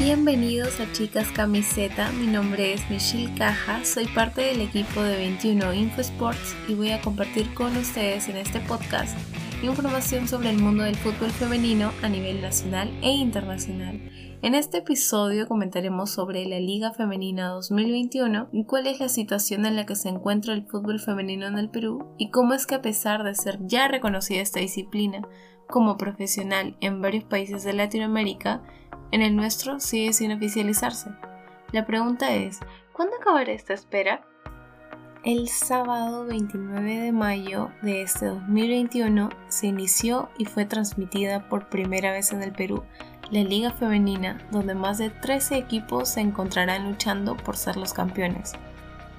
Bienvenidos 0.00 0.80
a 0.80 0.90
Chicas 0.92 1.30
Camiseta, 1.30 2.10
mi 2.12 2.26
nombre 2.26 2.72
es 2.72 2.88
Michelle 2.88 3.34
Caja, 3.36 3.84
soy 3.84 4.06
parte 4.06 4.40
del 4.40 4.62
equipo 4.62 5.02
de 5.02 5.18
21 5.18 5.74
InfoSports 5.74 6.56
y 6.68 6.74
voy 6.74 6.92
a 6.92 7.02
compartir 7.02 7.52
con 7.52 7.76
ustedes 7.76 8.26
en 8.30 8.38
este 8.38 8.60
podcast 8.60 9.14
información 9.62 10.26
sobre 10.26 10.48
el 10.48 10.58
mundo 10.58 10.84
del 10.84 10.96
fútbol 10.96 11.30
femenino 11.30 11.92
a 12.02 12.08
nivel 12.08 12.40
nacional 12.40 12.90
e 13.02 13.10
internacional. 13.10 14.00
En 14.40 14.54
este 14.54 14.78
episodio 14.78 15.46
comentaremos 15.46 16.10
sobre 16.10 16.46
la 16.46 16.60
Liga 16.60 16.92
Femenina 16.92 17.48
2021 17.48 18.48
y 18.52 18.64
cuál 18.64 18.86
es 18.86 19.00
la 19.00 19.10
situación 19.10 19.66
en 19.66 19.76
la 19.76 19.84
que 19.84 19.96
se 19.96 20.08
encuentra 20.08 20.54
el 20.54 20.64
fútbol 20.64 20.98
femenino 20.98 21.46
en 21.46 21.58
el 21.58 21.68
Perú 21.68 22.14
y 22.16 22.30
cómo 22.30 22.54
es 22.54 22.66
que 22.66 22.76
a 22.76 22.80
pesar 22.80 23.22
de 23.22 23.34
ser 23.34 23.58
ya 23.66 23.86
reconocida 23.86 24.40
esta 24.40 24.60
disciplina 24.60 25.28
como 25.70 25.96
profesional 25.96 26.76
en 26.80 27.00
varios 27.00 27.24
países 27.24 27.64
de 27.64 27.72
Latinoamérica, 27.72 28.62
en 29.12 29.22
el 29.22 29.34
nuestro 29.36 29.80
sigue 29.80 30.12
sin 30.12 30.32
oficializarse. 30.32 31.10
La 31.72 31.86
pregunta 31.86 32.34
es, 32.34 32.60
¿cuándo 32.92 33.16
acabará 33.16 33.52
esta 33.52 33.74
espera? 33.74 34.22
El 35.22 35.48
sábado 35.48 36.24
29 36.24 36.98
de 36.98 37.12
mayo 37.12 37.70
de 37.82 38.02
este 38.02 38.26
2021 38.26 39.28
se 39.48 39.66
inició 39.66 40.30
y 40.38 40.46
fue 40.46 40.64
transmitida 40.64 41.48
por 41.48 41.68
primera 41.68 42.10
vez 42.12 42.32
en 42.32 42.42
el 42.42 42.52
Perú 42.52 42.82
la 43.30 43.42
Liga 43.42 43.70
Femenina, 43.70 44.38
donde 44.50 44.74
más 44.74 44.98
de 44.98 45.10
13 45.10 45.56
equipos 45.56 46.08
se 46.08 46.20
encontrarán 46.20 46.88
luchando 46.88 47.36
por 47.36 47.56
ser 47.56 47.76
los 47.76 47.92
campeones. 47.92 48.54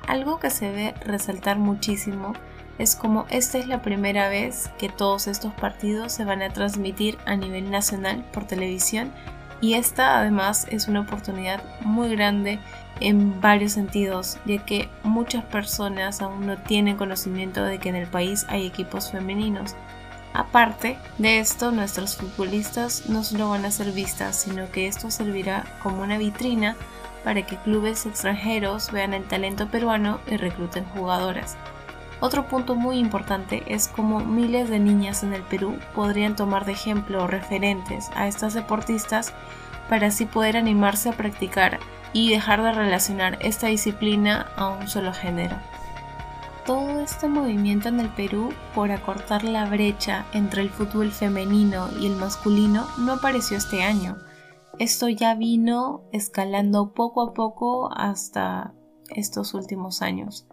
Algo 0.08 0.40
que 0.40 0.50
se 0.50 0.72
ve 0.72 0.94
resaltar 1.06 1.58
muchísimo 1.60 2.34
es 2.78 2.96
como 2.96 3.26
esta 3.30 3.58
es 3.58 3.68
la 3.68 3.82
primera 3.82 4.30
vez 4.30 4.70
que 4.78 4.90
todos 4.90 5.28
estos 5.28 5.54
partidos 5.54 6.12
se 6.14 6.26
van 6.26 6.42
a 6.42 6.50
transmitir 6.50 7.18
a 7.26 7.36
nivel 7.36 7.70
nacional 7.70 8.24
por 8.32 8.46
televisión 8.46 9.12
y 9.62 9.76
esta 9.76 10.18
además 10.18 10.66
es 10.70 10.88
una 10.88 11.02
oportunidad 11.02 11.64
muy 11.82 12.10
grande 12.10 12.60
en 13.00 13.40
varios 13.40 13.74
sentidos, 13.74 14.38
ya 14.46 14.66
que 14.66 14.90
muchas 15.04 15.44
personas 15.46 16.22
aún 16.22 16.48
no 16.48 16.58
tienen 16.58 16.98
conocimiento 16.98 17.64
de 17.64 17.80
que 17.80 17.90
en 17.90 17.96
el 17.96 18.08
país 18.08 18.46
hay 18.50 18.66
equipos 18.66 19.12
femeninos. 19.12 19.76
Aparte 20.34 20.98
de 21.18 21.40
esto, 21.40 21.72
nuestros 21.72 22.16
futbolistas 22.16 23.10
no 23.10 23.24
solo 23.24 23.50
van 23.50 23.66
a 23.66 23.72
ser 23.72 23.92
vistas, 23.92 24.36
sino 24.36 24.72
que 24.72 24.88
esto 24.88 25.12
servirá 25.12 25.66
como 25.84 26.02
una 26.02 26.18
vitrina 26.18 26.76
para 27.24 27.46
que 27.46 27.58
clubes 27.58 28.06
extranjeros 28.06 28.92
vean 28.92 29.14
el 29.14 29.26
talento 29.26 29.68
peruano 29.68 30.20
y 30.28 30.38
recluten 30.38 30.86
jugadoras. 30.86 31.58
Otro 32.22 32.48
punto 32.48 32.76
muy 32.76 33.00
importante 33.00 33.64
es 33.66 33.88
cómo 33.88 34.20
miles 34.20 34.70
de 34.70 34.80
niñas 34.80 35.24
en 35.24 35.34
el 35.34 35.42
Perú 35.42 35.80
podrían 35.96 36.36
tomar 36.36 36.66
de 36.66 36.74
ejemplo 36.74 37.24
o 37.24 37.28
referentes 37.28 38.12
a 38.16 38.28
estas 38.28 38.54
deportistas 38.54 39.34
para 39.90 40.08
así 40.08 40.26
poder 40.26 40.56
animarse 40.56 41.10
a 41.10 41.14
practicar 41.14 41.80
y 42.14 42.30
dejar 42.30 42.62
de 42.62 42.74
relacionar 42.74 43.40
esta 43.42 43.68
disciplina 43.68 44.52
a 44.56 44.70
un 44.70 44.88
solo 44.88 45.14
género. 45.14 45.56
Todo 46.64 47.00
este 47.00 47.28
movimiento 47.28 47.90
en 47.90 48.00
el 48.00 48.10
Perú 48.10 48.54
por 48.76 48.92
acortar 48.92 49.44
la 49.44 49.66
brecha 49.66 50.26
entre 50.32 50.62
el 50.62 50.70
fútbol 50.70 51.12
femenino 51.12 51.90
y 52.00 52.06
el 52.06 52.16
masculino 52.18 52.86
no 53.00 53.14
apareció 53.14 53.58
este 53.58 53.82
año. 53.82 54.18
Esto 54.78 55.10
ya 55.10 55.34
vino 55.34 56.04
escalando 56.12 56.94
poco 56.94 57.24
a 57.24 57.34
poco 57.34 57.92
hasta 57.92 58.76
estos 59.10 59.56
últimos 59.56 60.04
años. 60.04 60.46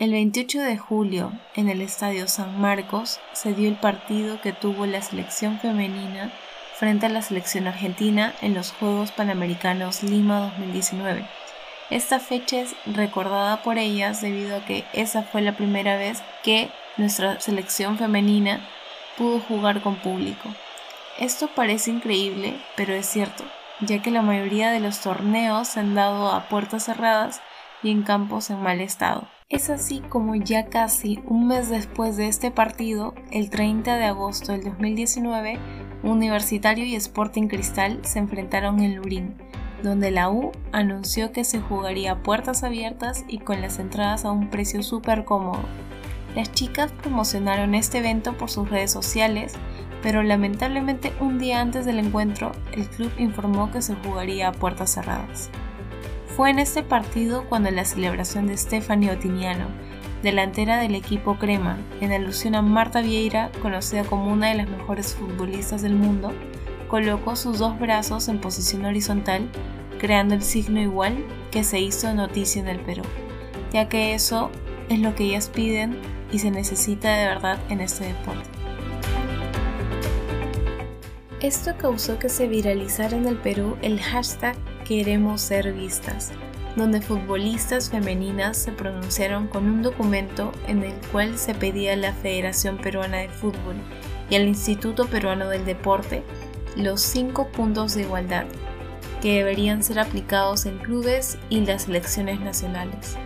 El 0.00 0.12
28 0.12 0.62
de 0.62 0.78
julio, 0.78 1.30
en 1.56 1.68
el 1.68 1.82
Estadio 1.82 2.26
San 2.26 2.58
Marcos, 2.58 3.20
se 3.34 3.52
dio 3.52 3.68
el 3.68 3.74
partido 3.74 4.40
que 4.40 4.54
tuvo 4.54 4.86
la 4.86 5.02
selección 5.02 5.60
femenina 5.60 6.32
frente 6.78 7.04
a 7.04 7.10
la 7.10 7.20
selección 7.20 7.66
argentina 7.66 8.32
en 8.40 8.54
los 8.54 8.72
Juegos 8.72 9.12
Panamericanos 9.12 10.02
Lima 10.02 10.40
2019. 10.40 11.28
Esta 11.90 12.18
fecha 12.18 12.62
es 12.62 12.74
recordada 12.86 13.62
por 13.62 13.76
ellas 13.76 14.22
debido 14.22 14.56
a 14.56 14.64
que 14.64 14.86
esa 14.94 15.22
fue 15.22 15.42
la 15.42 15.54
primera 15.54 15.98
vez 15.98 16.22
que 16.42 16.70
nuestra 16.96 17.38
selección 17.38 17.98
femenina 17.98 18.66
pudo 19.18 19.38
jugar 19.40 19.82
con 19.82 19.96
público. 19.96 20.48
Esto 21.18 21.48
parece 21.54 21.90
increíble, 21.90 22.58
pero 22.74 22.94
es 22.94 23.04
cierto, 23.04 23.44
ya 23.80 24.00
que 24.00 24.10
la 24.10 24.22
mayoría 24.22 24.70
de 24.70 24.80
los 24.80 25.00
torneos 25.00 25.68
se 25.68 25.80
han 25.80 25.94
dado 25.94 26.32
a 26.32 26.48
puertas 26.48 26.86
cerradas 26.86 27.42
y 27.82 27.90
en 27.90 28.02
campos 28.02 28.48
en 28.48 28.62
mal 28.62 28.80
estado. 28.80 29.28
Es 29.50 29.68
así 29.68 29.98
como 30.08 30.36
ya 30.36 30.66
casi 30.66 31.18
un 31.26 31.48
mes 31.48 31.68
después 31.68 32.16
de 32.16 32.28
este 32.28 32.52
partido, 32.52 33.14
el 33.32 33.50
30 33.50 33.96
de 33.96 34.04
agosto 34.04 34.52
del 34.52 34.62
2019, 34.62 35.58
Universitario 36.04 36.84
y 36.84 36.94
Sporting 36.94 37.48
Cristal 37.48 37.98
se 38.02 38.20
enfrentaron 38.20 38.78
en 38.78 38.94
Lurín, 38.94 39.34
donde 39.82 40.12
la 40.12 40.30
U 40.30 40.52
anunció 40.70 41.32
que 41.32 41.42
se 41.42 41.60
jugaría 41.60 42.12
a 42.12 42.22
puertas 42.22 42.62
abiertas 42.62 43.24
y 43.26 43.38
con 43.38 43.60
las 43.60 43.80
entradas 43.80 44.24
a 44.24 44.30
un 44.30 44.50
precio 44.50 44.84
súper 44.84 45.24
cómodo. 45.24 45.64
Las 46.36 46.52
chicas 46.52 46.92
promocionaron 46.92 47.74
este 47.74 47.98
evento 47.98 48.38
por 48.38 48.50
sus 48.50 48.70
redes 48.70 48.92
sociales, 48.92 49.54
pero 50.00 50.22
lamentablemente 50.22 51.12
un 51.18 51.40
día 51.40 51.60
antes 51.60 51.84
del 51.84 51.98
encuentro 51.98 52.52
el 52.70 52.88
club 52.88 53.10
informó 53.18 53.72
que 53.72 53.82
se 53.82 53.96
jugaría 53.96 54.46
a 54.46 54.52
puertas 54.52 54.94
cerradas. 54.94 55.50
Fue 56.36 56.50
en 56.50 56.58
este 56.58 56.82
partido 56.82 57.44
cuando 57.48 57.70
la 57.70 57.84
celebración 57.84 58.46
de 58.46 58.56
Stephanie 58.56 59.10
Otiniano, 59.10 59.66
delantera 60.22 60.78
del 60.78 60.94
equipo 60.94 61.36
Crema, 61.38 61.78
en 62.00 62.12
alusión 62.12 62.54
a 62.54 62.62
Marta 62.62 63.00
Vieira, 63.00 63.50
conocida 63.60 64.04
como 64.04 64.32
una 64.32 64.48
de 64.48 64.54
las 64.54 64.68
mejores 64.68 65.14
futbolistas 65.14 65.82
del 65.82 65.94
mundo, 65.94 66.32
colocó 66.88 67.36
sus 67.36 67.58
dos 67.58 67.78
brazos 67.78 68.28
en 68.28 68.40
posición 68.40 68.84
horizontal, 68.84 69.48
creando 69.98 70.34
el 70.34 70.42
signo 70.42 70.80
igual 70.80 71.24
que 71.50 71.64
se 71.64 71.80
hizo 71.80 72.12
noticia 72.14 72.62
en 72.62 72.68
el 72.68 72.80
Perú, 72.80 73.02
ya 73.72 73.88
que 73.88 74.14
eso 74.14 74.50
es 74.88 75.00
lo 75.00 75.14
que 75.14 75.24
ellas 75.24 75.48
piden 75.48 75.98
y 76.32 76.38
se 76.38 76.50
necesita 76.50 77.16
de 77.16 77.26
verdad 77.26 77.58
en 77.68 77.80
este 77.80 78.06
deporte. 78.06 78.48
Esto 81.40 81.76
causó 81.76 82.18
que 82.18 82.28
se 82.28 82.46
viralizara 82.48 83.16
en 83.16 83.26
el 83.26 83.36
Perú 83.36 83.76
el 83.82 84.00
hashtag 84.00 84.56
Queremos 84.90 85.40
ser 85.40 85.72
vistas, 85.72 86.32
donde 86.74 87.00
futbolistas 87.00 87.90
femeninas 87.90 88.56
se 88.56 88.72
pronunciaron 88.72 89.46
con 89.46 89.70
un 89.70 89.82
documento 89.82 90.50
en 90.66 90.82
el 90.82 90.94
cual 91.12 91.38
se 91.38 91.54
pedía 91.54 91.92
a 91.92 91.96
la 91.96 92.12
Federación 92.12 92.76
Peruana 92.76 93.18
de 93.18 93.28
Fútbol 93.28 93.76
y 94.30 94.34
al 94.34 94.48
Instituto 94.48 95.06
Peruano 95.06 95.48
del 95.48 95.64
Deporte 95.64 96.24
los 96.74 97.02
cinco 97.02 97.46
puntos 97.52 97.94
de 97.94 98.02
igualdad 98.02 98.46
que 99.22 99.36
deberían 99.36 99.84
ser 99.84 100.00
aplicados 100.00 100.66
en 100.66 100.78
clubes 100.78 101.38
y 101.50 101.60
las 101.60 101.82
selecciones 101.82 102.40
nacionales. 102.40 103.16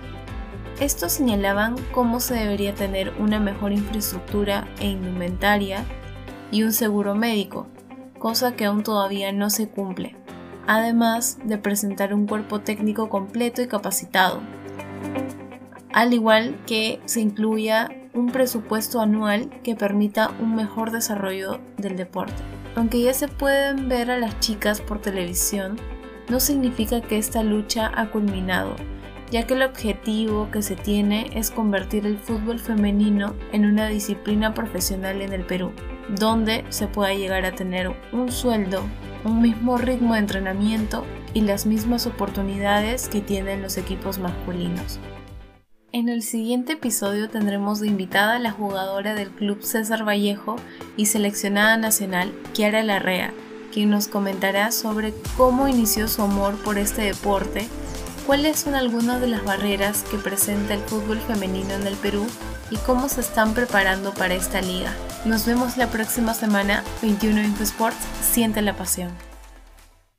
Estos 0.81 1.13
señalaban 1.13 1.77
cómo 1.93 2.21
se 2.21 2.35
debería 2.35 2.75
tener 2.75 3.15
una 3.19 3.41
mejor 3.41 3.73
infraestructura 3.73 4.69
e 4.81 4.89
indumentaria 4.89 5.83
y 6.51 6.63
un 6.63 6.75
seguro 6.75 7.15
médico, 7.15 7.69
cosa 8.19 8.55
que 8.55 8.67
aún 8.67 8.83
todavía 8.83 9.33
no 9.33 9.49
se 9.49 9.67
cumple 9.67 10.15
además 10.67 11.39
de 11.45 11.59
presentar 11.59 12.15
un 12.15 12.27
cuerpo 12.27 12.61
técnico 12.61 13.09
completo 13.09 13.63
y 13.63 13.67
capacitado, 13.67 14.41
al 15.93 16.13
igual 16.13 16.61
que 16.67 17.01
se 17.05 17.21
incluya 17.21 17.89
un 18.15 18.27
presupuesto 18.27 19.01
anual 19.01 19.51
que 19.63 19.75
permita 19.75 20.31
un 20.41 20.55
mejor 20.55 20.91
desarrollo 20.91 21.61
del 21.77 21.97
deporte. 21.97 22.43
Aunque 22.77 23.01
ya 23.03 23.15
se 23.15 23.29
pueden 23.29 23.89
ver 23.89 24.11
a 24.11 24.19
las 24.19 24.41
chicas 24.41 24.81
por 24.81 25.01
televisión, 25.01 25.77
no 26.29 26.41
significa 26.41 27.01
que 27.01 27.19
esta 27.19 27.43
lucha 27.43 27.93
ha 27.95 28.11
culminado, 28.11 28.75
ya 29.31 29.47
que 29.47 29.55
el 29.55 29.63
objetivo 29.63 30.51
que 30.51 30.63
se 30.63 30.75
tiene 30.75 31.31
es 31.35 31.51
convertir 31.51 32.07
el 32.07 32.19
fútbol 32.19 32.59
femenino 32.59 33.35
en 33.53 33.65
una 33.65 33.89
disciplina 33.89 34.55
profesional 34.55 35.23
en 35.23 35.33
el 35.33 35.45
Perú, 35.45 35.73
donde 36.09 36.65
se 36.71 36.87
pueda 36.87 37.15
llegar 37.15 37.45
a 37.45 37.55
tener 37.55 37.95
un 38.13 38.31
sueldo 38.31 38.83
un 39.25 39.41
mismo 39.41 39.79
ritmo 39.79 40.15
de 40.15 40.21
entrenamiento 40.21 41.05
y 41.33 41.41
las 41.41 41.67
mismas 41.67 42.07
oportunidades 42.07 43.09
que 43.09 43.21
tienen 43.21 43.63
los 43.63 43.79
equipos 43.79 44.19
masculinos. 44.19 44.99
En 45.93 46.09
el 46.09 46.23
siguiente 46.23 46.73
episodio 46.73 47.31
tendremos 47.31 47.81
de 47.81 47.87
invitada 47.87 48.37
a 48.37 48.39
la 48.41 48.51
jugadora 48.51 49.15
del 49.15 49.31
club 49.31 49.63
César 49.63 50.07
Vallejo 50.07 50.57
y 50.97 51.07
seleccionada 51.07 51.77
nacional 51.77 52.33
Kiara 52.53 52.83
Larrea, 52.83 53.33
quien 53.73 53.91
nos 53.91 54.09
comentará 54.09 54.73
sobre 54.73 55.15
cómo 55.37 55.69
inició 55.69 56.09
su 56.09 56.23
amor 56.23 56.57
por 56.63 56.79
este 56.79 57.03
deporte, 57.03 57.69
cuáles 58.27 58.59
son 58.59 58.75
algunas 58.75 59.21
de 59.21 59.29
las 59.29 59.45
barreras 59.45 60.03
que 60.11 60.19
presenta 60.19 60.75
el 60.75 60.81
fútbol 60.81 61.19
femenino 61.19 61.75
en 61.75 61.87
el 61.87 61.95
Perú 61.95 62.27
y 62.71 62.77
cómo 62.79 63.09
se 63.09 63.21
están 63.21 63.55
preparando 63.55 64.13
para 64.15 64.35
esta 64.35 64.61
liga. 64.61 64.93
Nos 65.25 65.47
vemos 65.47 65.79
la 65.79 65.87
próxima 65.87 66.35
semana, 66.35 66.85
21 67.01 67.41
Info 67.41 67.63
Sports, 67.63 67.97
siente 68.21 68.61
la 68.61 68.77
pasión. 68.77 69.09